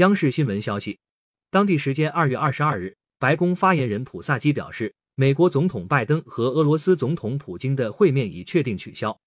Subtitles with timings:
[0.00, 0.98] 央视新闻消息
[1.50, 9.20] 当地时间二月二十二日白宫发言人普萨基表示美国总统拜登和俄罗斯总统普京的会面已确定取消。